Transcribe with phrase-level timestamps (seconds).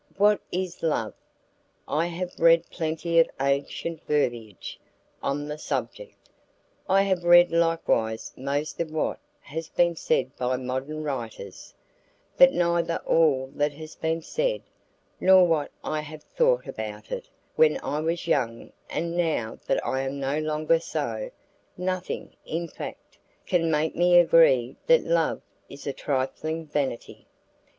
[0.17, 1.13] What is love?
[1.87, 4.79] I have read plenty of ancient verbiage
[5.21, 6.17] on that subject,
[6.89, 11.75] I have read likewise most of what has been said by modern writers,
[12.35, 14.63] but neither all that has been said,
[15.19, 20.01] nor what I have thought about it, when I was young and now that I
[20.01, 21.29] am no longer so,
[21.77, 27.27] nothing, in fact, can make me agree that love is a trifling vanity.